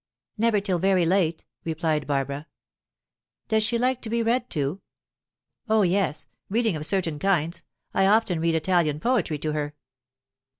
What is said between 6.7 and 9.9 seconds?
of certain kinds. I often read Italian poetry to her."